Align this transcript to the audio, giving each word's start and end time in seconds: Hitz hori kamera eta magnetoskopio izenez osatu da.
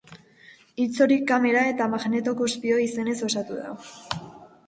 Hitz 0.83 1.01
hori 1.05 1.17
kamera 1.31 1.65
eta 1.73 1.89
magnetoskopio 1.91 2.79
izenez 2.87 3.17
osatu 3.27 3.59
da. 3.61 3.77